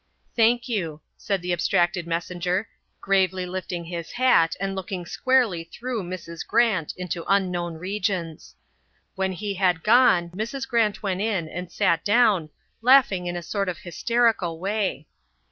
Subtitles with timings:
[0.35, 2.67] "Thank you," said the abstracted messenger,
[3.01, 6.43] gravely lifting his hat and looking squarely through Mrs.
[6.43, 8.55] Grant into unknown regions.
[9.13, 10.67] When he had gone Mrs.
[10.67, 12.49] Grant went in and sat down,
[12.81, 15.05] laughing in a sort of hysterical way.